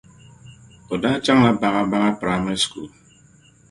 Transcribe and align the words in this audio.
O 0.91 0.95
daa 1.03 1.17
chaŋla 1.25 1.51
Bagabaga 1.61 2.09
primary 2.21 2.59
school. 2.65 2.87